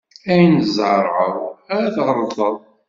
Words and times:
Ayen 0.29 0.55
tzerɛd 0.61 1.07
ara 1.75 1.93
tɣellteḍ. 1.95 2.55